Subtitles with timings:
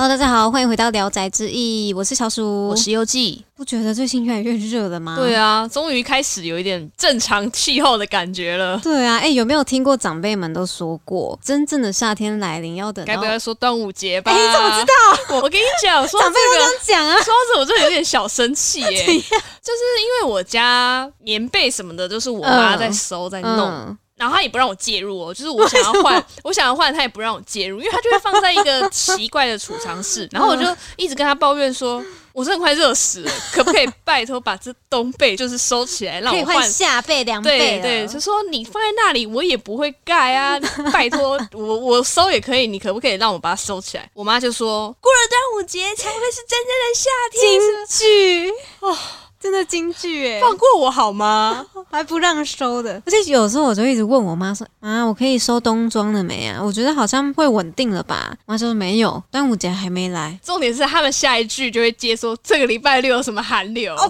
[0.00, 3.44] Hello，大家好，欢迎回到《聊斋志异》，我是小鼠，我是游记。
[3.54, 5.14] 不觉得最近越来越热了吗？
[5.14, 8.80] 对啊，终于开始有一点正常气候的感觉了。
[8.82, 13.04] 对啊，哎，有没有听过长辈们都说过，真正的夏天来临要等？
[13.04, 14.32] 该不要说端午节吧？
[14.32, 15.34] 哎，你怎么知道？
[15.36, 17.14] 我我跟你讲，说长辈都这样讲啊。
[17.16, 23.94] 说着我就有点小生气耶， 就是因为我家棉被什么的都是我妈在收在弄。
[24.20, 30.28] 然后他也不让我介入哦，就是我想要换， 我想要换，他也不让我介入，因为他就会放在一个奇怪的储藏室。
[30.30, 30.62] 然后我就
[30.96, 37.58] 一直跟他抱怨说，我真的快热死了，可不可以拜托把这冬被就是收起来，让我换下被凉被？
[37.58, 40.60] 对对，就说你放在那里，我也不会盖啊，
[40.92, 44.06] 拜托我我收也可以，你可不可以让我把它收起来？
[44.12, 47.58] 我妈就说， 过了端午节才会是真正的夏天。
[47.58, 48.98] 京剧哦。
[49.40, 51.64] 真的京剧哎，放过我好吗？
[51.90, 56.60] 还不让收的，而且有时候我就一直问我妈说：“啊，我可以收冬装了没啊？
[56.62, 63.96] 我觉得好像会稳定了吧？”妈说：“没有，端午节还没来。”重点是他们下一句就会接说：“这个礼拜六有什么寒流？”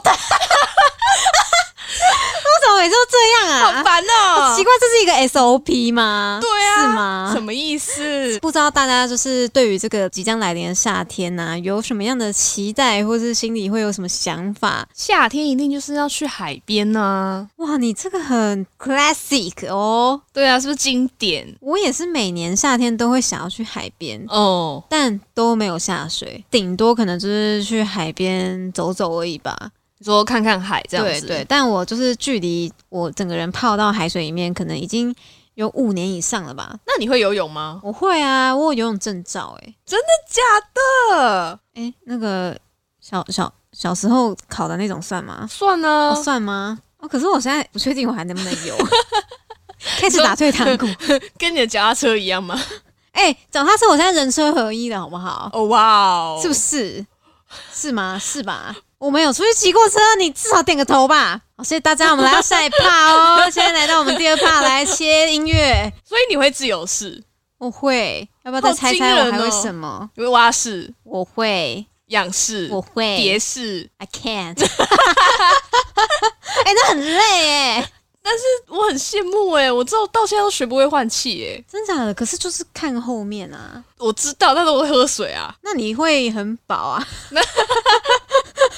[2.51, 3.77] 为什么每次都这样啊？
[3.79, 4.57] 好烦哦！
[4.57, 6.39] 奇怪，这是一个 SOP 吗？
[6.41, 7.31] 对啊，是吗？
[7.33, 8.39] 什么意思？
[8.41, 14.87] 不知道大家就是对于这个即将来临的夏天呐，有什么样的期待，或是心里会有什么想法？
[14.95, 17.49] 夏天一定就是要去海边呢！
[17.57, 20.21] 哇，你这个很 classic 哦。
[20.33, 21.57] 对啊，是不是经典？
[21.61, 29.71] 我也是每年夏天都会想要去海边哦，但都没有下水，顶多可能就是去海边走走而已吧。
[30.05, 35.15] 说看看海这样子，对对，但我就是距离我整个人泡到海水里面，可能已经
[35.55, 36.75] 有五年以上了吧？
[36.87, 37.81] 那你会游泳吗？
[37.83, 40.41] 我会啊，我有游泳证照，哎，真的假
[41.17, 41.61] 的？
[41.75, 42.57] 哎，那个
[43.01, 45.47] 小小小时候考的那种算吗？
[45.49, 46.79] 算呢，算吗？
[46.99, 48.77] 哦，可是我现在不确定我还能不能游，
[49.99, 50.87] 开始打退堂鼓，
[51.39, 52.59] 跟你的脚踏车一样吗？
[53.13, 55.51] 哎，脚踏车我现在人车合一的，好不好？
[55.53, 57.05] 哦哇哦，是不是？
[57.73, 58.19] 是吗？
[58.19, 58.77] 是吧？
[59.01, 61.41] 我没有出去骑过车，你至少点个头吧。
[61.57, 63.39] 好，谢谢大家，我们来到下一趴哦。
[63.51, 65.91] 现在来到我们第二趴，来切音乐。
[66.07, 67.25] 所以你会自由式？
[67.57, 70.11] 我会，要不要再猜猜我还会什么？
[70.15, 70.93] 会蛙式？
[71.05, 71.87] 我会。
[72.09, 72.69] 仰式？
[72.71, 73.17] 我会。
[73.17, 74.61] 蝶式？I can't。
[76.65, 77.91] 哎，那很累哎。
[78.23, 82.13] 但是我很羡慕哎，我知道到现在都学不会换气哎，真假的？
[82.13, 85.55] 可是就是看后面啊，我知道，但是我会喝水啊。
[85.63, 87.09] 那你会很饱啊？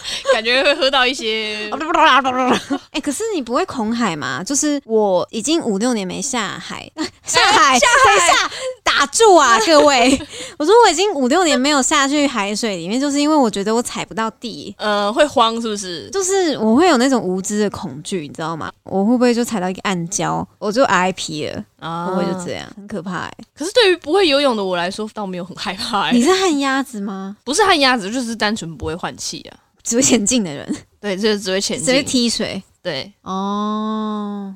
[0.32, 1.68] 感觉会喝到一些。
[2.92, 4.42] 哎，可是你不会恐海吗？
[4.44, 6.90] 就是我已经五六年没下海，
[7.24, 8.18] 下海，下海。
[8.26, 8.50] 下
[8.84, 10.10] 打住啊，各位！
[10.58, 16.10] 我说我已经五六年没有下去海水里面，就是因为我觉得我踩不到地，呃，会慌是不是？
[16.10, 18.70] 就是我会有那种无知的恐惧，你知道吗？
[18.84, 21.64] 我会不会就踩到一个暗礁，我就 I P 了？
[22.06, 22.68] 会不会就这样？
[22.76, 23.32] 很可怕哎！
[23.56, 26.10] 可是对于不会游泳的我来说，倒没有很害怕。
[26.10, 27.36] 你是旱鸭子吗？
[27.44, 30.76] 不是旱鸭子，就是单纯不会换气啊，只会前进的人。
[31.00, 32.62] 对，就是只会前进，只会踢水。
[32.82, 34.54] 对，哦。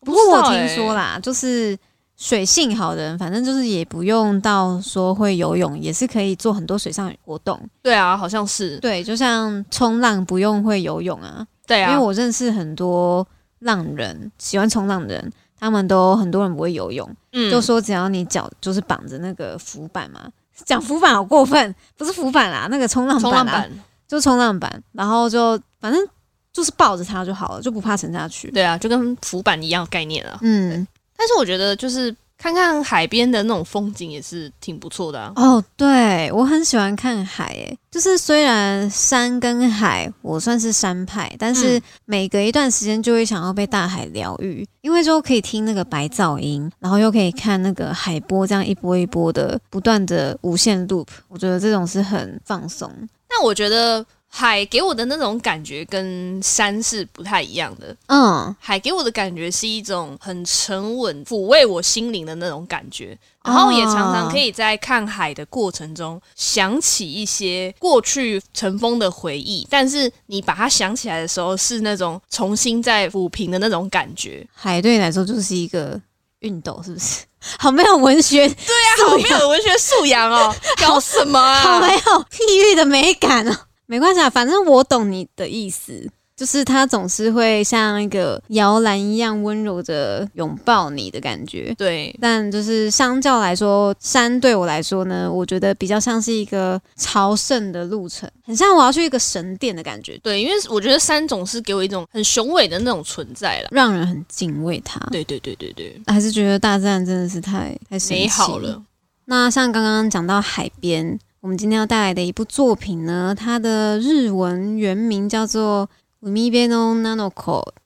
[0.00, 1.78] 不过我听说啦，就是。
[2.16, 7.60] 水性好的人，反正就是也不用到说会游泳，也是可以做很多水上活动。
[7.82, 8.78] 对啊，好像是。
[8.78, 11.44] 对，就像冲浪不用会游泳啊。
[11.66, 11.90] 对啊。
[11.90, 13.26] 因为我认识很多
[13.58, 20.20] 浪人，喜欢冲浪的人，他们都很多人不会游泳，嗯，就说只要你脚就是绑着那个浮板嘛，
[20.64, 23.66] 讲浮板好过分，不是浮板啦，那个冲浪板啊，
[24.06, 26.06] 就冲浪板，然后就反正
[26.52, 28.50] 就是抱着它就好了，就不怕沉下去。
[28.50, 30.38] 对啊，就跟浮板一样概念啊。
[30.42, 30.86] 嗯。
[31.16, 35.64] 但是我觉得，就是看看海边的那种风景也是挺不错的哦。
[35.76, 52.92] 对我很喜欢看海，诶，就是虽然山跟海我算是山派，但是每隔一段时间就会想要被大海疗愈，因为就可以听那个白噪音，然后又可以看那个海波这样一波一波的不断的无限 loop，我觉得这种是很放松。
[53.36, 54.04] 那我觉得。
[54.36, 57.96] 海给我的那种感觉跟山是不太一样的。
[58.08, 69.64] 嗯，海给我的感觉是一种很沉稳、抚慰我心灵的那种感觉，然后也常常可以在看海的过程中想起一些过去尘封的回忆。
[69.70, 74.44] 但是你把它想起来的时候，是那种重新在抚平的那种感觉。
[74.52, 75.96] 海对你来说就是一个
[76.40, 77.22] 熨斗，是不是？
[77.58, 81.60] 好没有文学，对呀，好没有文学素养哦， 搞什么啊？
[81.62, 83.56] 好没有抑郁的美感哦。
[83.86, 91.74] 没关系啊，反正我懂你的意思，就是他总是会像一个摇篮一样温柔的拥抱你的感觉。
[91.78, 100.18] 对，但就是相较来说，山对我来说呢，我觉得比较像是一个朝圣的路程，很像我要去一个神殿的感觉。
[100.18, 104.98] 对，因为我觉得山总是给我一种很雄伟的那种存在了，让人很敬畏它。
[105.12, 108.82] 对对对对对，还是觉得大自然真的是太太美好了。
[109.26, 111.18] 那像刚刚讲到海边。
[111.40, 115.86] 我们今天要带来的一部作品呢，它的日文原名叫做
[116.24, 117.34] 《海边的男の子》，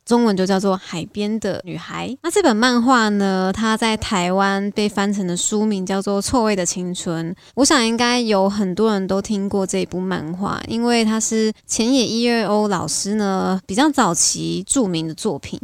[0.05, 2.09] 中文就叫做《海边的女孩》。
[2.23, 7.35] 那这本漫画呢，它在台湾被翻成的书名叫做《臭味的青春》。
[7.57, 15.59] 我想应该有很多人都听过这一部漫画，因为它是浅野一二欧老师呢比较早期著名的作品。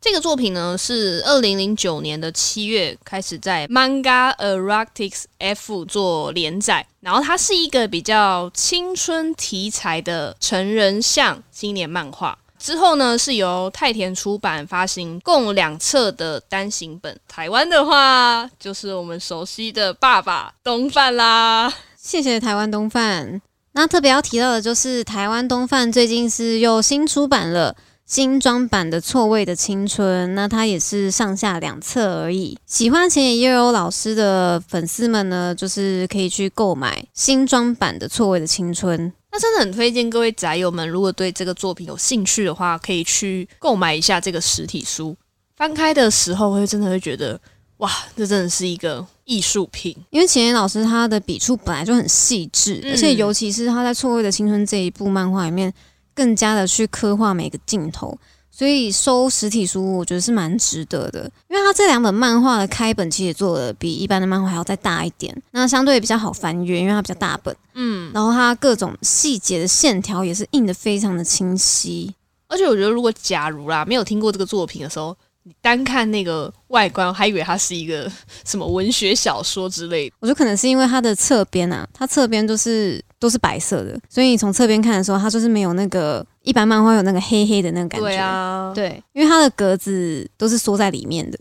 [0.00, 12.38] 这个作品呢，是二零零九年的七月开始在 Manga Erotics F 做连载，然后它是一个比较青春题材的成人向青年漫画。
[12.58, 17.18] 之后呢，是由太田出版发行共两册的单行本。
[17.28, 21.70] 台湾的话，就是我们熟悉的爸爸东贩啦。
[21.96, 23.42] 谢谢台湾东贩。
[23.72, 27.76] 那特别要提到的就是台湾东贩最近是又新出版了。
[28.10, 32.58] 精装版的《错位的青春》，那它也是上下两册而已。
[32.66, 38.98] 喜欢前野悠悠老师的粉丝们呢，就是可以去购买新装版的《错位的青春》。
[39.30, 45.16] 那真的很推荐各位宅友们，如果对这个作品有兴趣的话，可以去购买一下这个实体书。
[45.56, 47.40] 翻开的时候，会真的会觉得，
[47.76, 49.96] 哇，这真的是一个艺术品。
[50.10, 55.72] 因为前野老师他的笔触本来就很细致，而且尤其是他在《错位的青春》这一部漫画里面。
[56.20, 58.14] 更加的去刻画每个镜头，
[58.50, 61.20] 所以收实体书我觉得是蛮值得的。
[61.48, 67.56] 因为它这两本漫画的开本其实做的比一般的漫画还要再大一点，那相对比较好翻阅，因为它比较大本。
[67.72, 72.14] 嗯，然后它各种细节的线条也是印的非常的清晰。
[72.48, 78.12] 而且我觉得，如果假如啦没有听过这个作品的时候，你单看那个外观，还以为它是一个
[78.44, 80.16] 什么文学小说之类的。
[80.20, 88.06] 我觉得可能是因为它的侧边啊，它侧边就是都是白色的，所以你从侧边看的时候，它就是没有那个一般漫画有那个黑黑的那个感觉。
[88.06, 91.38] 对啊，对，因为它的格子都是缩在里面的。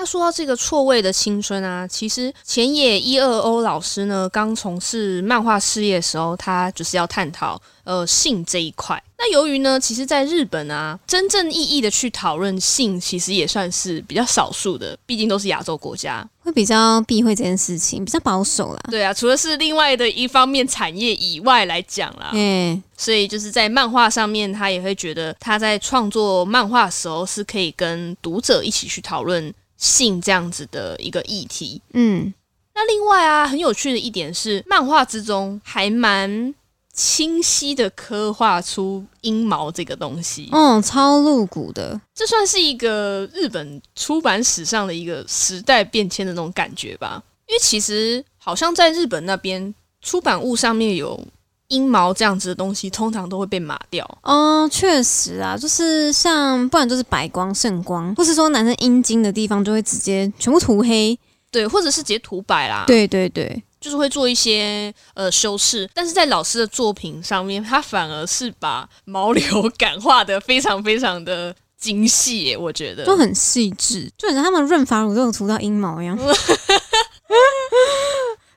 [0.00, 9.02] 那说到这个错位的青春啊，其实前野一二欧老师呢，刚从事漫画事业的时候，他就是要探讨呃性这一块。
[9.18, 18.80] 那由于呢，其实在日本啊，真正意义的去讨论性，其实也算是比较少数的，毕竟都是亚洲国家，会比较避讳这件事情，比较保守啦。
[18.90, 29.52] 对啊，除了是另外的一方面产业以外来讲啦，嗯，所以就是在漫画上面，他也会觉得他在创作漫画的时候是可以跟读者一起去讨论。
[29.80, 32.34] 性这样子的一个议题，嗯，
[32.74, 36.52] 那另外啊，很有趣的一点是，漫画之中还蛮
[36.98, 47.22] 清晰的刻画出阴毛这个东西，嗯，超露骨的，这算是一个日本出版史上的一个时代变迁的那种感觉吧。
[47.46, 49.72] 因为其实好像在日本那边
[50.02, 51.24] 出版物上面有。
[51.68, 54.02] 阴毛这样子的东西，通常都会被码掉。
[54.22, 61.18] 哦，确实啊，就是像不然就是白光、圣光，或是说男生阴茎的地方就会直接全部涂黑，
[61.50, 62.84] 对，或者是直接涂白啦。
[62.86, 65.88] 对对对，就是会做一些呃修饰。
[65.94, 76.18] 但是在老师的作品上面，他反而是把毛流感化的非常非常的精细，我觉得都很细致，就像他们润发乳都有涂到阴毛一样。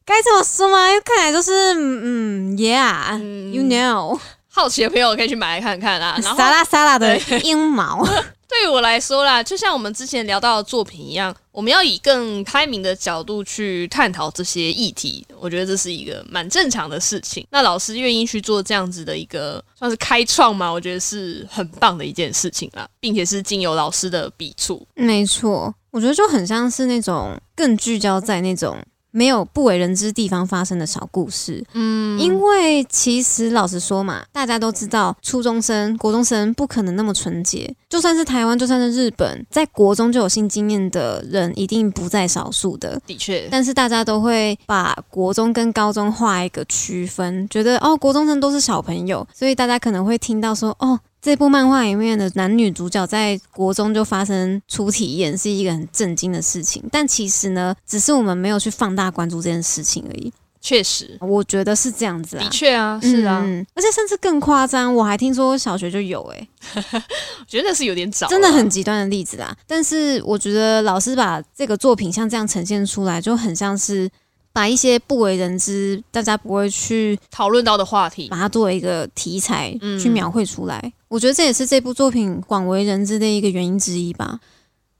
[0.04, 0.78] 该这么说吗？
[1.06, 4.20] 看来就是嗯，Yeah，you know，
[4.50, 6.20] 好奇的朋友可以去买来看看啦。
[6.20, 8.06] 沙拉沙拉的阴毛，
[8.52, 17.48] 对于我来说啦，就像我们之前聊到的作品一样，我们要以更开明的角度去探讨这些议题，我觉得这是一个蛮正常的事情。
[17.50, 20.70] 那老师愿意去做这样子的一个算是开创嘛？
[20.70, 24.86] 我觉得是很棒的一件事情啦，并且是经由老师的笔触。
[24.96, 28.78] 没错，我觉得就很像是那种更聚焦在那种。
[29.12, 43.48] 没有不为人知地方发生的小故事，嗯，因为其实老实说嘛，大家都知道初中生、国中生不可能那么纯洁，就算是台湾，就算是日本，在国中就有性经验的人一定不在少数的，的确。
[43.52, 51.00] 但是大家都会把国中跟高中画一个区分，觉得哦，国中生都是小朋友，所以大家可能会听到说哦。
[51.22, 56.84] 这部漫画里面的男女主角在国中就发生初体验，是一个很震惊的事情。
[56.92, 60.34] 但其实呢，只是我们没有去放大关注这件事情而已。
[60.60, 62.44] 确实，我觉得是这样子啊。
[62.44, 63.44] 的确啊，是啊，
[63.76, 66.48] 而且甚至更夸张，我还听说小学就有哎，
[66.94, 69.56] 我觉得是有点早，真的很极端的例子啦。
[69.68, 74.10] 但是我觉得老师把这个作品像这样呈现出来，就很像是。
[74.54, 80.94] 把一些不为人知、大家不会去讨论到的话题，把它作为一个题材去描绘出来。
[81.08, 84.40] 我觉得这也是这部作品广为人知的一个原因之一吧。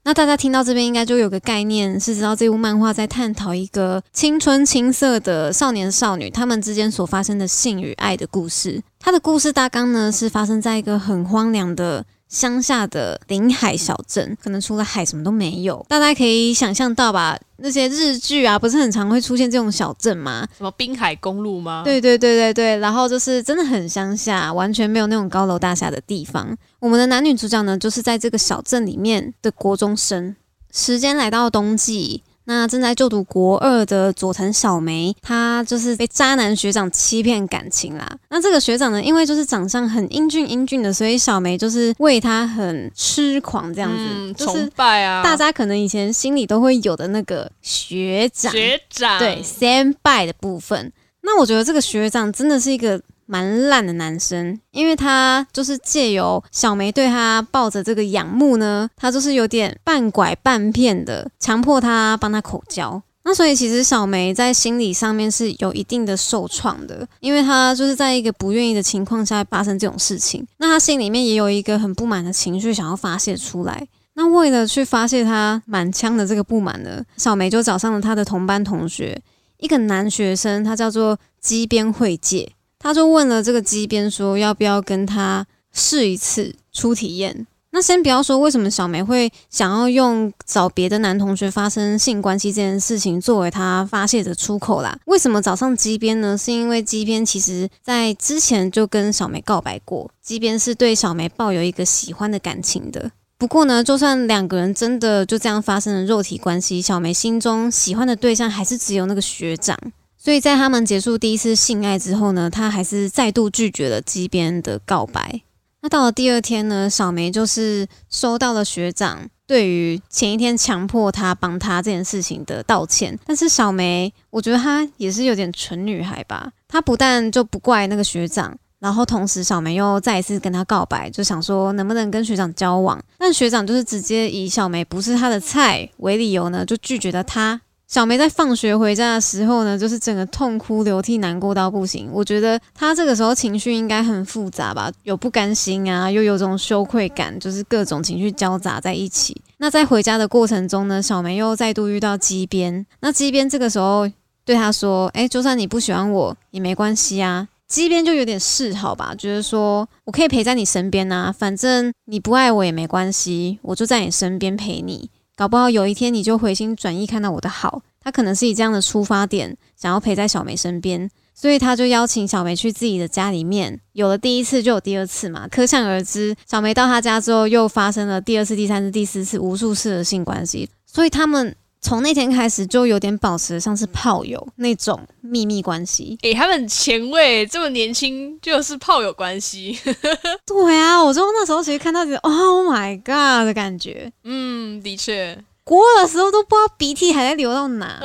[0.04, 8.82] 那大家听到这边，应该就有个概念，是知道这部漫画在探讨一个青春青涩的少年少女他们之间所发生的性与爱的故事。
[8.98, 12.04] 它的故事大纲呢，是发生在一个很荒凉的。
[12.32, 15.84] 乡下的临海小镇，可能除了海什么都没有。
[15.86, 17.38] 大家可以想象到吧？
[17.58, 20.48] 那些日剧啊，不是很常会出现这种小镇吗？
[20.56, 21.82] 什么滨海公路吗？
[21.84, 22.78] 对对对对对。
[22.78, 26.56] 然后就是真的很乡下，完全没有那种高楼大厦的地方。
[26.80, 30.34] 我们的男女主角呢，就是在这个小镇里面的国中生。
[30.72, 32.22] 时间来到冬季。
[32.44, 38.10] 那正在就读国二的佐藤小梅，她就是被渣男学长欺骗感情啦。
[38.30, 43.90] 那这个学长呢，因为就是长相很英俊英俊的，所以小梅就是为他很痴狂这样
[44.36, 45.22] 子，崇拜啊！
[45.22, 50.92] 大家可能以前心里都会有的那个学长，学长对 sam by 的部分。
[51.22, 53.00] 那我觉得这个学长真的是一个。
[53.32, 63.02] 蛮烂的男生，因为他就是借由小梅对他抱着这个仰慕呢，他就是有点半拐半骗的，强迫他帮他口交。
[63.24, 73.88] 那所以其实小梅在心理上面是有一定的受创的，因为他就是在一个不愿意的情况下发生这种事情，那他心里面也有一个很不满的情绪想要发泄出来。
[74.12, 79.18] 那为了去发泄他满腔的这个不满呢，小梅就找上了他的同班同学，
[79.56, 82.52] 一个男学生，他叫做基边会介。
[82.82, 87.46] 他就问了这个机边说要不要跟他试一次初体验。
[87.74, 94.94] 那先不要说为什么小梅会想要用找别的男同学发生性关系这件事情作为他发泄的出口啦。
[95.06, 96.36] 为什么找上机边呢？
[96.36, 103.10] 是因为机边其实在之前就跟小梅告白过，机边是对小梅抱有一个喜欢的感情的。
[103.38, 109.78] 不过呢，就算两个人真的就这样发生了肉体关系，小梅心中喜欢的对象还是只有那个学长。
[110.22, 115.42] 所以在他们结束第一次性爱之后呢，他还是再度拒绝了基边的告白。
[115.80, 123.18] 那到了第二天呢，小梅就是收到了学长对于前一天强迫他帮他这件事情的道歉。
[123.26, 126.52] 但是小梅，我觉得她也是有点蠢女孩吧。
[126.68, 133.02] 她不但就不怪那个学长，然后同时小梅又再一次跟他告白，就想说能不能跟学长交往。
[133.18, 137.60] 但学长就是直接以小梅不是他的菜为理由呢，就拒绝了他。
[137.92, 142.08] 小梅在放学回家的时候呢，就是整个痛哭流涕、难过到不行。
[142.10, 149.38] 我觉得她这个时候情绪应该很复杂吧，有不甘心啊，又有种羞愧感，就是各种情绪交杂在一起。
[149.58, 152.86] 那在回家的过程中呢，小梅又再度遇到机边。
[153.00, 154.10] 那机边这个时候
[154.42, 165.10] 对她说：“诶，就算你不喜欢我也没关系啊。”机边就有点示好吧，觉得说我可以陪在你身边呐，反正你不爱我也没关系，我就在你身边陪你。
[165.42, 167.82] 搞不好有一天你就回心转意，看到我的好。
[168.00, 173.80] 他可能是以这样的出发点，想要陪在小梅身边，所以他就邀请小梅去自己的家里面。
[173.92, 180.70] 有了第一次，就有第二次嘛，可想而知，小梅到他家之后，又发生了第二次、第三次、第四次，无数次的性关系。
[180.86, 186.16] 所以他们从那天开始，就有点保持像是炮友那种秘密关系。
[186.22, 189.76] 诶，他们前卫，这么年轻就是炮友关系。
[190.46, 194.12] 对啊，我就那时候其实看到觉得 Oh my God 的感觉。
[194.22, 195.36] 嗯，的确。
[195.64, 198.00] 国二的时候都不知道鼻涕还在流到哪，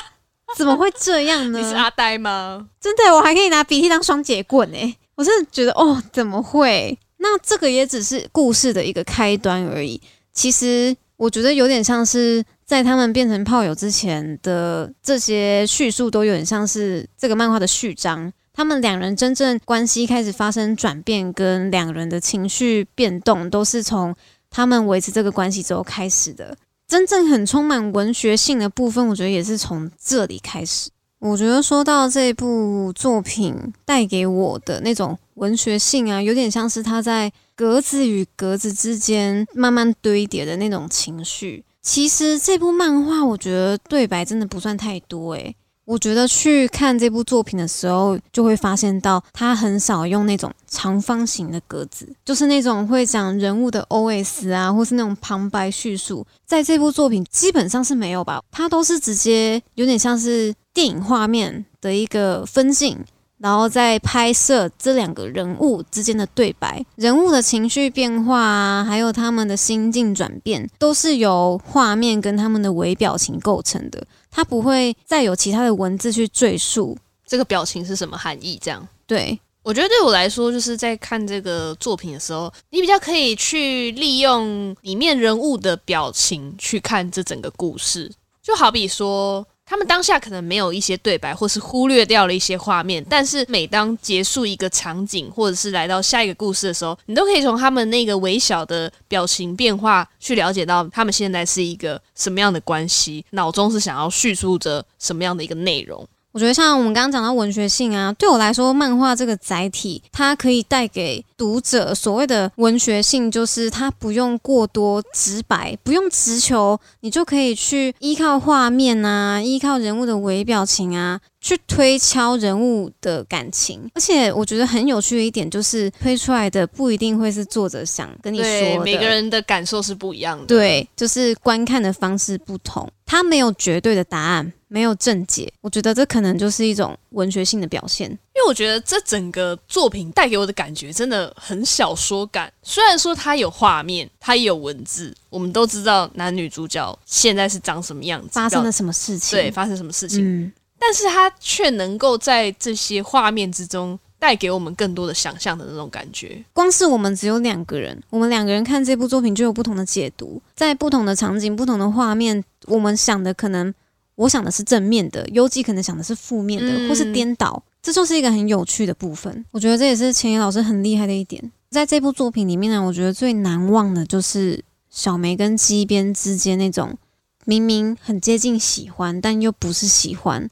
[0.56, 1.58] 怎么会这样呢？
[1.58, 2.68] 你是阿呆吗？
[2.80, 4.96] 真的，我还可以拿鼻涕当双截棍哎！
[5.14, 6.98] 我真的觉得哦，怎么会？
[7.18, 10.00] 那这个也只是故事的一个开端而已。
[10.32, 18.30] 其实我觉得有点像是在他们变成炮友之前的这些叙述，都有点像是这个漫画的序章。
[18.52, 24.14] 他们两人真正关系开始发生转变，跟两人的情绪变动，都是从
[24.50, 26.54] 他们维持这个关系之后开始的。
[26.86, 30.90] 真正很充满文学性的部分，我觉得也是从这里开始。
[31.20, 41.64] 我觉得说到这部作品带给我的那种文学性啊，有点像是他在格子与格子之间慢慢堆叠的那种情绪。
[41.88, 45.56] 其实这部漫画，我觉得对白真的不算太多，诶。
[45.86, 54.50] 我觉得去看这部作品的时候，就会发现到他很少用那种长方形的格子，就是那种会讲人物的 O.S.
[54.50, 58.42] 啊，或是那种旁白叙述，在这部作品基本上是没有吧。
[58.50, 63.02] 他都是直接有点像是电影画面的一个分镜，
[63.38, 74.04] 然后再拍摄这两个人物之间的对白，人物的情绪变化啊，还有他们的心境转变，都是由画面跟他们的微表情构成的。
[74.30, 78.58] 他不会再有其他的文字去赘述这个表情是什么含义。
[78.60, 88.10] 这样，对我觉得对我来说，就是在看这个作品的时候，你比较可以去利用里面人物的表情去看这整个故事。
[88.42, 89.46] 就好比说。
[89.68, 106.08] 他们当下可能没有一些对白，或是忽略掉了一些画面，但是每当结束一个场景，或者是来到下一个故事的时候，你都可以从他们那个微小的表情变化去了解到他们现在是一个什么样的关系，脑中是想要叙述着什么样的一个内容。
[106.32, 121.18] 我觉得像我们刚刚讲到文学性啊，对我来说，漫画这个载体，它可以带给读者所谓的文学性，就是它不用过多直白，不用直球，你就可以去依靠画面啊，依靠人物的微表情啊。
[121.48, 128.44] 去推敲人物的感情，而且我觉得很有趣的一点就是，推出来的不一定会是作者想跟你说
[128.78, 130.44] 的，每个人的感受是不一样的。
[130.44, 135.50] 对，就是观看的方式不同，他没有绝对的答案，没有正解。
[135.62, 142.52] 我觉得这可能就是一种文学性的表现，因为我觉得这整个作品带给我的感觉真的很小说感。
[142.62, 150.22] 虽然说它有画面，它也有文字，我们都知道男女主角现在是长什么样子，发生了什么事情，对，发生什么事情。
[150.22, 150.52] 嗯。
[150.78, 156.42] 但是它却能够在这些画面之中带给我们更多的想象的那种感觉。
[156.52, 163.74] 光是我们只有两个人，我们两个人看这部作品就有不同的解读，在不同的场景、不同的画面，我们想的可能，
[164.14, 169.44] 我想的是正面的，优记可能想的是负面的，或是颠倒，这就是一个很有趣的部分。
[169.50, 171.52] 我觉得这也是钱野老师很厉害的一点。
[171.70, 176.96] 在这部作品里面呢，我觉得最难忘的就是小梅跟基边之间那种
[177.44, 180.48] 明明很接近喜欢，但又不是喜欢。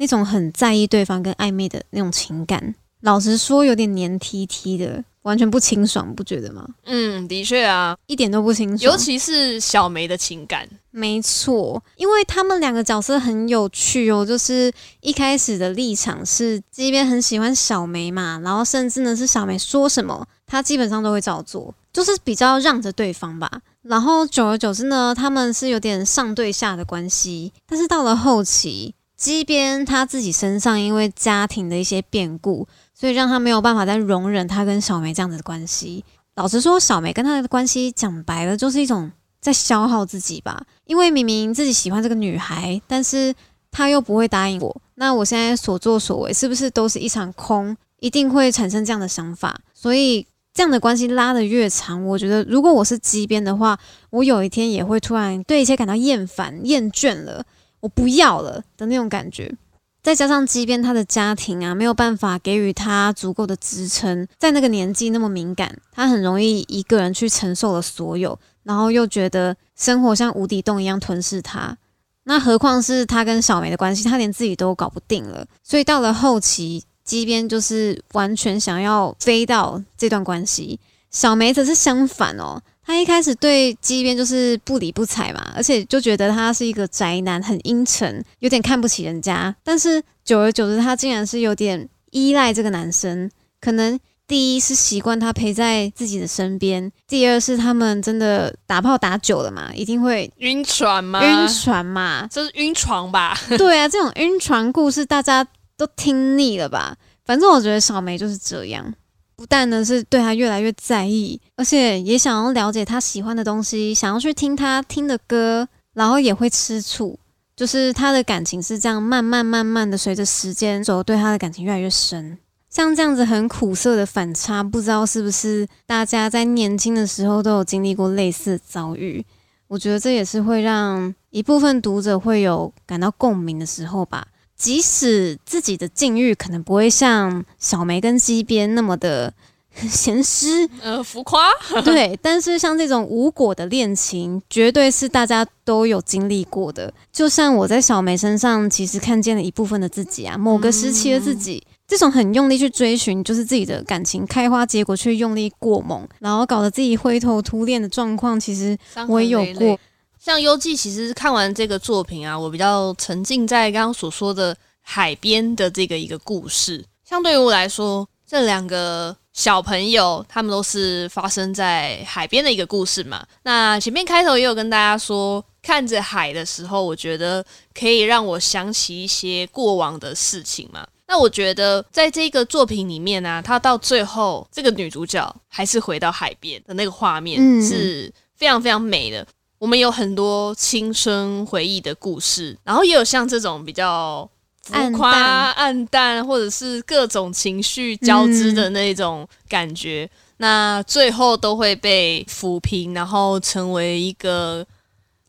[0.00, 6.66] 那种很在意对方跟暧昧的那种情感，老实说有点黏 T T 的，完全不清爽，不觉得吗？
[6.86, 10.66] 嗯，的确啊，一点都不清爽，尤其是小梅的情感。
[10.90, 23.60] 没错，因为他们两个角色很有趣哦，就是一开始的立场是这边很喜欢小梅嘛，然后甚至呢是小梅说什么，他基本上都会照做，就是比较让着对方吧。
[23.82, 28.94] 然后久而久之呢，他们是有点上对下的关系，但是到了后期。
[29.20, 36.02] 即便他自己身上因为家庭的一些变故，所以让他没有办法再容忍他跟小梅这样子的关系。
[36.36, 40.64] 老实说，小梅跟他的关系讲白了就是一种在消耗自己吧。
[40.86, 43.34] 因为明明自己喜欢这个女孩，但是
[43.70, 47.76] 他又不会答应我，那我现在所作所为是不是都是一场空？
[47.98, 49.60] 一定会产生这样的想法。
[49.74, 57.44] 所以这样的关系拉得越长，我觉得如果我是机边的话，我有一天也会突然对一切感到厌烦、厌倦了。
[57.80, 59.54] 我不要了的那种感觉，
[60.02, 71.76] 再加上即便他的家庭啊没有办法给予他足够的支撑，在那个年纪那么敏感，他很容易一个人去承受了所有，然后又觉得生活像无底洞一样吞噬他。
[72.24, 75.46] 那何况是他跟小梅的关系，他连自己都搞不定了。
[75.62, 80.78] 所以到了后期，即便就是完全想要飞到这段关系，
[81.10, 82.62] 小梅则是相反哦。
[82.90, 89.54] 他一开始对基边就是不理不睬嘛，而且就觉得他是一个宅男，很阴沉，有点看不起人家。
[89.62, 93.30] 但是久而久之，他竟然是有点依赖这个男生。
[93.60, 101.22] 可能第一是习惯他陪在自己的身边，第二是他们真的打炮打久了嘛，一定会晕船吗？
[101.22, 103.38] 晕船嘛，这是晕床吧？
[103.56, 106.96] 对啊，这种晕船故事大家都听腻了吧？
[107.24, 108.92] 反正我觉得小梅就是这样。
[109.40, 117.18] 不但呢是对他越来越在意，而且也想要了解他喜欢的东西，想要去听他听的歌，然后也会吃醋。
[117.56, 122.36] 就是他的感情是这样慢慢慢慢的随着时间走，对他的感情越来越深。
[122.68, 129.24] 像这样子很苦涩的反差，不知道是不是大家在年轻的时候都有经历过类似遭遇？
[129.68, 134.26] 我觉得这也是会让一部分读者会有感到共鸣的时候吧。
[134.60, 139.32] 即使自己的境遇可能不会像小梅跟西边那么的
[139.88, 141.48] 咸湿，呃，浮夸，
[141.82, 146.92] 对，但是像这种无果的恋情，绝对是大家都有经历过的。
[147.10, 158.76] 就像我在小梅身上，其实看见了一部分的自己啊，某个时期的自己，这种很用力去追寻，就是自己的感情开花结果，却用力过猛，然后搞得自己灰头土脸的状况，其实
[159.08, 159.78] 我也有过。
[160.22, 166.84] 像《幽记》，其实看完这个作品啊，我比较沉浸在刚刚所说的海边的这个一个故事。
[167.08, 173.26] 相对于我来说，这两个小朋友他们都是发生在海边的一个故事嘛。
[173.44, 180.86] 那前面开头也有跟大家说，看着海的时候，我觉得可以让我想起一些过往的事情嘛。
[181.08, 189.26] 那我觉得在这个作品里面呢，她到最后这个女主角还是回到海边的那个画面是非常非常美的。
[189.60, 194.26] 我们有很多青春回忆的故事，然后也有像这种比较
[194.62, 204.66] 浮夸、暗淡，或者是各种情绪交织的那种感觉，那最后都会被抚平，然后成为一个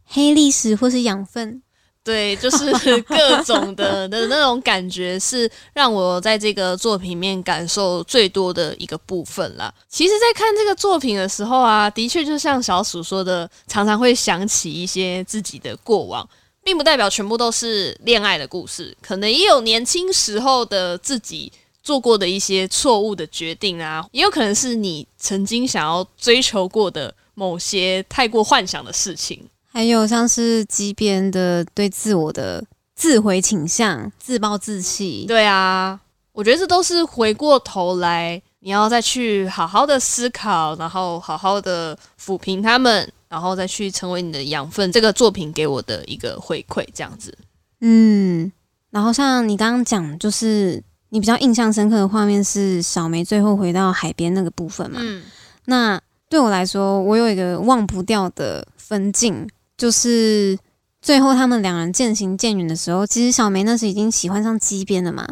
[0.05, 1.61] 黑历史或是养分。
[2.03, 2.71] 对，就是
[3.03, 9.73] 各种的的那种感觉，是让我在这个作品面感受最多的一个部分啦。
[9.87, 16.27] 其实，在看这个作品的时候啊，的确就像小鼠说的，常常会想起一些自己的过往。
[16.63, 32.63] 并不代表全部都是恋爱的故事，可能也有年轻时候的自己做过的一些错误的决定啊，也有可能是你曾经想要追求过的某些太过幻想的事情，还有像是机边的对自我的
[32.95, 35.25] 自毁倾向、自暴自弃。
[35.27, 35.99] 对啊，
[36.33, 43.11] 我觉得这都是回过头来你要再去好好的思考，然后好好的抚平他们。
[43.31, 47.33] 然后再去成为你的养分，这个作品给我的一个回馈，这样子。
[47.79, 48.51] 嗯，
[48.89, 54.99] 然后像你刚刚讲，就是你比较印象深刻的画面是小梅最后回到海边那个部分嘛？
[55.01, 55.23] 嗯。
[55.63, 59.47] 那对我来说，我有一个忘不掉的分镜，
[59.81, 60.55] 就是
[61.01, 65.27] 最后他们两人渐行渐远的时候，其实小梅那时已经喜欢上基边了嘛。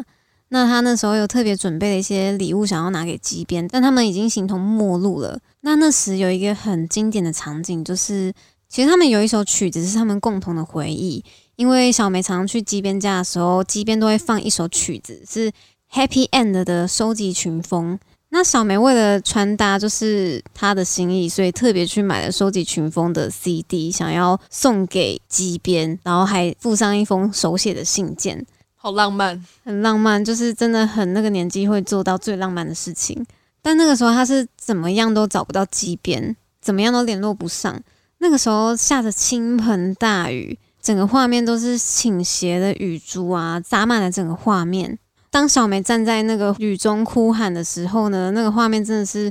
[0.48, 5.38] 那他那时候有特别准备了一些礼物，想要拿给基边，但他们已经形同陌路了。
[5.60, 8.32] 那那时有一个很经典的场景，就是
[8.68, 15.52] 其实他们有一首曲子是他们共同的回忆，因为小梅常常去基边家的时候，基边都会放一首曲子，是
[15.92, 18.00] Happy End 的收集群风。
[18.32, 28.46] 那小梅为了穿搭就是她的心意，所以特别去买了收集群风的 CD，想要送给机边，然后还附上一封手写的信件。
[28.76, 33.26] 好浪漫，很浪漫，就是真的很那个年纪会做到最浪漫的事情。
[33.60, 37.82] 但那个时候他是怎么样都找不到机边，怎么样都联络不上。
[38.18, 44.98] 那个时候下着倾盆大雨，整个画面都是倾斜的雨珠啊，洒满了整个画面。
[45.30, 49.30] 当小梅站在那个雨中哭喊的时候呢，那个画面真的是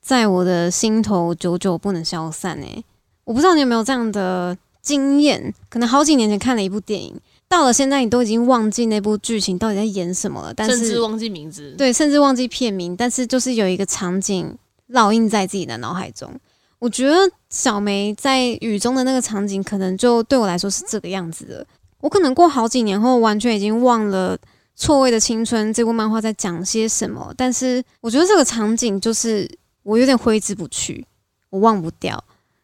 [0.00, 2.84] 在我的心头久久不能消散诶，
[3.24, 7.18] 我不知道你有没有这样的经验，可能好几年前看了一部电影。
[7.48, 14.54] 到了现在，你都已经忘记那部剧情到底在演什么了，但是甚至忘记名字，对，甚至忘记片名，但是就是有一个场景
[14.90, 16.30] 烙印在自己的脑海中。
[16.78, 17.16] 我觉得
[17.48, 21.66] 小梅在雨中的那个场景，可能就对我来说是这个样子的。
[22.00, 24.36] 我可能过好几年后，完全已经忘了
[24.78, 29.50] 《错位的青春》这部漫画在讲些什么，但是我觉得这个场景就是
[29.82, 31.04] 我有点挥之不去，
[31.50, 32.22] 我忘不掉。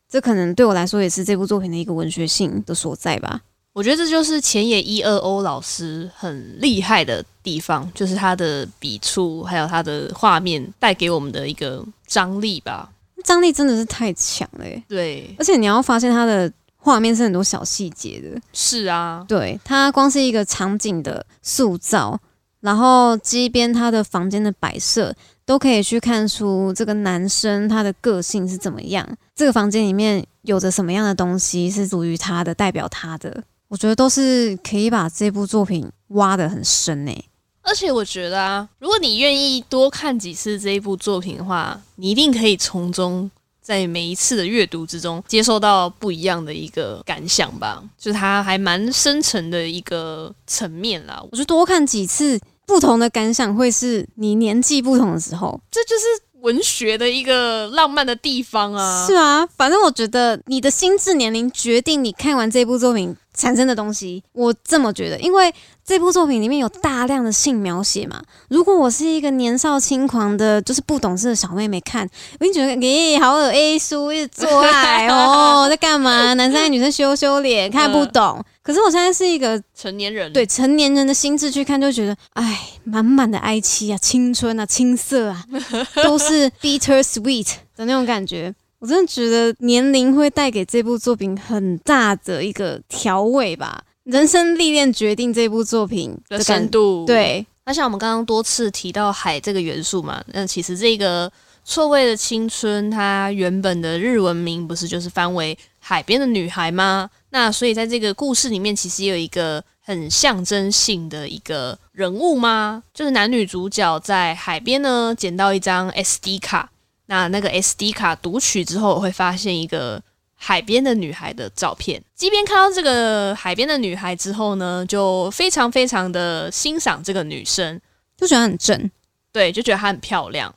[0.09, 3.40] 这可能对我来说也是这部作品的一个文学性的所在吧。
[3.72, 12.88] 我觉得这就是前野一二欧老师很厉害的地方，就是他的笔触，还有他的画面带给我们的一个张力吧。
[13.24, 15.35] 张力真的是太强了，对。
[15.37, 16.48] 而且你要发现他的
[16.84, 18.38] 画面是很多小细节的。
[18.52, 22.20] 是啊，对它光是一个场景的塑造，
[22.60, 25.14] 然后机边他的房间的摆设，
[25.46, 29.08] 都可以去看出这个男生他的个性是怎么样。
[29.34, 33.42] 这个房间里面有着什么样的东西是属于他的，代表他的。
[33.68, 37.24] 我觉得都是可以把这部作品挖得很深诶，
[37.62, 43.28] 而且我觉得啊，如果你愿意多看几次这一部作品的话，你一定可以从中
[43.64, 51.18] 在每一次的阅读之中接受到不一样的一个感想吧，就是它还蛮深层的一个层面啦。
[51.33, 56.05] 我觉得多看几次，不同的感想会是你年纪不同的时候，这就是
[56.42, 59.07] 文学的一个浪漫的地方啊。
[59.07, 63.16] 是啊，反正我觉得你的心智年龄决定你看完这部作品。
[63.36, 65.52] 产生的东西，我这么觉得，因为
[65.84, 68.22] 这部作品里面有大量的性描写嘛。
[68.48, 72.08] 如果我是一个年少轻狂的，就是不懂事的小妹妹看，
[72.40, 76.34] 我就觉得，咦，好恶 A 书一直做爱 哦，在干嘛？
[76.34, 78.42] 男生女生羞羞脸，看不懂。
[78.62, 85.44] 可是我现在是一个成年人，对成年人的心智去看，就觉得，哎，满满的哀戚啊，青春啊，青涩啊，
[86.02, 88.54] 都是 bitter sweet 的那种感觉。
[88.84, 97.06] 我真的觉得年龄会带给这部作品很大的一个调味吧，人生历练决定这部作品的深度。
[97.06, 101.32] 对，那像我们刚刚多次提到海这个元素嘛，那其实这个
[101.64, 107.08] 错位的青春，它原本的日文名不是就是翻为海边的女孩吗？
[107.30, 112.82] 那所以在这个故事里面，其实有一个很象征性的一个人物吗？
[112.92, 116.68] 就是男女主角在海边呢捡到一张 SD 卡。
[117.06, 120.02] 那那个 SD 卡读取之后，我会发现一个
[120.34, 122.02] 海边的女孩的照片。
[122.14, 127.80] 即便看到这个海边的女孩之后呢，就非常非常的欣赏这个女生，
[128.16, 128.90] 就觉得很正，
[129.32, 130.54] 对，就觉得她很漂亮，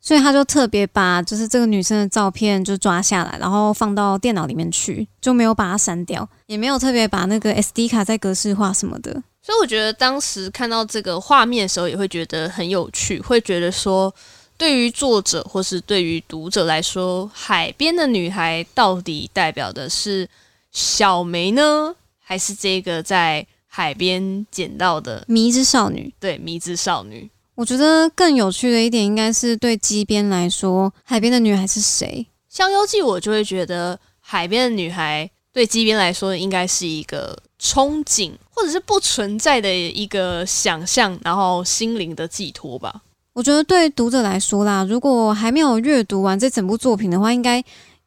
[0.00, 9.12] 所以他就特别把就是这个女生的照片就抓下来，然后放到电脑里面去，就没有把它删掉，也没有特别把那个 SD 卡再格式化什么的。
[9.42, 14.14] 所以我觉得当时看到这个画面的时候，也会觉得很有趣，会觉得说。
[14.58, 20.28] 对于作者或是对于读者来说，海边的女孩到底代表的是
[20.72, 26.12] 小梅呢，还是这个在海边捡到的迷之少女？
[26.18, 27.30] 对，迷之少女。
[27.54, 32.26] 我觉得更有趣的一点，应该是对基边来说，海边的女孩是谁？
[32.54, 35.30] 《香幽记》我就会觉得，海边的女孩。
[35.50, 43.02] 对基边来说应该是一个憧憬，或者是不存在的一个想象，然后心灵的寄托吧。
[43.38, 47.62] 我觉得对读者来说啦，如果还没有阅读完这整部作品的话，应该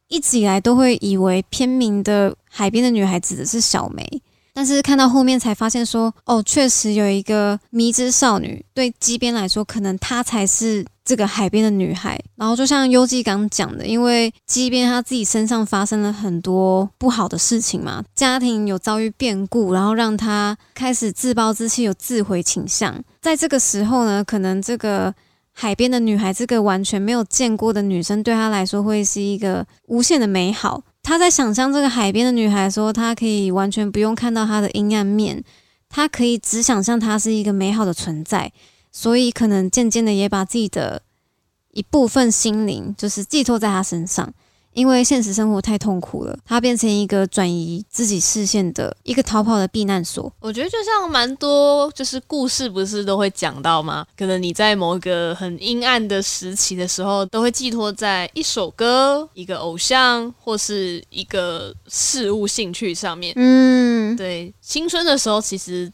[0.08, 4.06] 一直以来都会以为片名的《海边的女孩》指的是小梅。
[4.52, 12.20] 但是看到后面才发现，说哦，确实有一个迷之少女，对基边来说，可能她才是这个海边的女孩。
[12.36, 23.02] 然后就像优纪刚讲的，因为基边他自己身上发生了很多不好的事情嘛，家庭有遭遇变故，然后让他开始自暴自弃，有自毁倾向。
[23.20, 25.14] 在这个时候呢，可能这个
[25.52, 30.82] 海边的女孩，这个完全没有见过的女生，对她来说会是一个无限的美好。
[31.02, 35.44] 她在想象这个海边的女孩，说她可以完全不用看到她的阴暗面，
[35.88, 38.50] 她可以只想象她是一个美好的存在，
[38.92, 41.02] 所以可能渐渐的也把自己的
[41.72, 44.32] 一部分心灵，就是寄托在他身上。
[44.74, 50.32] 因为现实生活太痛苦了，他变成一个转移自己视线的一个逃跑的避难所。
[50.40, 54.06] 我觉得就像蛮多就是故事，不是都会讲到吗？
[54.16, 63.34] 可能你在某个很阴暗的时期的时候，都会寄托在一首歌、一个偶像或是一个事物兴趣上面。
[63.36, 65.92] 嗯，对，青春的时候其实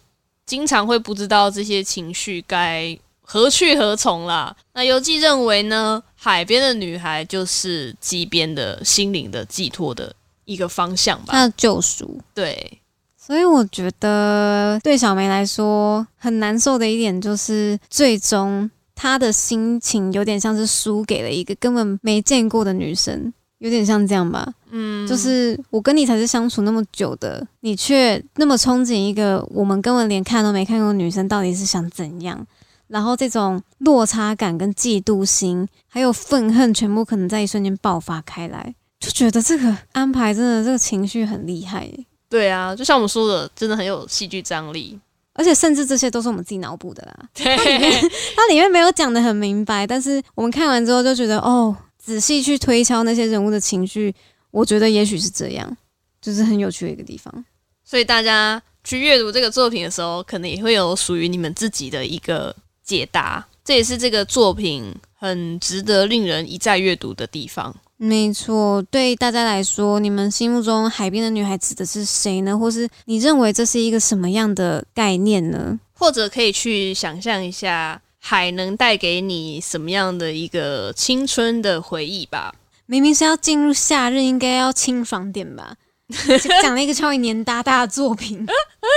[0.48, 4.56] 经常会不知道这些情绪该何去何从啦。
[4.72, 6.02] 那游记认为呢？
[6.20, 10.12] 海边的女孩就是机边的心灵的寄托的
[10.46, 12.20] 一个方向吧，她的救赎。
[12.34, 12.80] 对，
[13.16, 24.53] 所以我觉得对小梅来说很难受的一点就是，最终她的心情有点像是输给了一个根本没见过的女生，有点像这样吧。
[24.71, 32.47] 嗯，就是我跟你才是相处那么久的，你却那么憧憬一个我们根本连看都没看过的女生，到底是想怎样？
[32.88, 41.87] 然后这种落差感、跟嫉妒心，还有愤恨，全部可能在一瞬间爆发开来，就觉得这个安排真的这个情绪很厉害。
[42.31, 44.99] 对啊，就像我们说的，真的很有戏剧张力，
[45.35, 47.29] 而且甚至这些都是我们自己脑补的啦。
[47.35, 47.44] 对，
[48.37, 51.77] 它里面没有讲的很明白，但是我们看完之后就觉得，哦，
[52.09, 54.14] 仔细去推敲那些人物的情绪，
[54.51, 55.77] 我觉得也许是这样，
[56.21, 57.44] 就是很有趣的一个地方。
[57.85, 62.57] 所以大家去阅读这个作品的时候，可能也会有属于你们自己的一个。
[62.88, 67.77] 解答，这也是这个作品很值得令人一再阅读的地方。
[67.99, 72.57] 没错，对大家来说，你们心目中海边的女孩指的是谁呢？
[72.57, 75.79] 或是你认为这是一个什么样的概念呢？
[75.92, 82.54] 或者可以去想象一下，海能带给你什么样的一个青春的回忆吧？
[82.84, 85.74] 明明是要进入夏日，应该要清爽点吧？
[86.62, 88.46] 讲了一个超级黏哒哒的作品，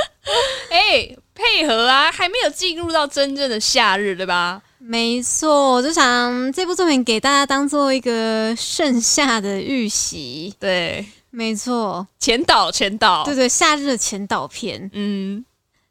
[0.70, 1.16] 哎。
[1.34, 4.62] 配合啊，还没有进入到真正的夏日，对吧？
[4.78, 10.54] 没错，我就想这部作品给大家当做一个盛夏的预习。
[10.60, 15.44] 对，没错，前导，前导，对对，夏日的前导片，嗯，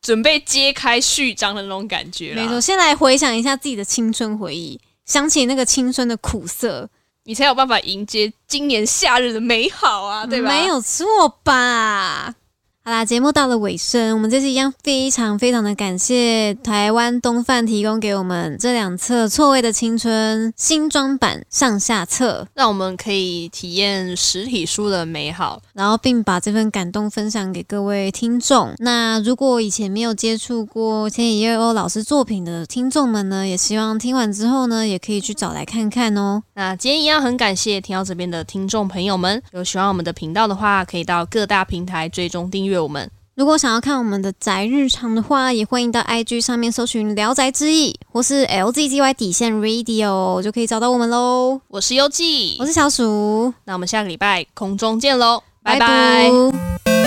[0.03, 2.35] 准备揭开序章的那种感觉。
[2.35, 6.89] 没错，先来回想一下自己的青春回忆，想起那个青春的苦涩，
[7.25, 10.49] 你才有办法迎接今年夏日的美好啊，对吧？
[10.49, 12.35] 没有错吧？
[12.83, 28.73] 好啦，节目到了尾声，我们这次一样非常非常的感谢台湾东贩提供给我们这两册《错位的青春》新装版上下册，让我们可以体验实体书的美好，然后并把这份感动分享给各位听众。
[28.79, 36.43] 那如果以前没有接触过千野叶欧老师作品的听众们呢，也希望听完之后呢，也可以去找来看看哦。
[36.55, 42.70] 那今天一样很感谢听到这边的听众朋友们，有喜欢我们的频道的话，可以到各大平台追踪订阅。
[42.79, 51.61] 我们如果想要看我们的宅日常的话，也欢迎到 IG 上面搜寻“聊宅之意”或是 LZGY 底线 Radio，就可以找到我们喽。
[51.69, 57.00] 我是优记，我是小鼠，那我们下个礼拜空中见喽，拜拜。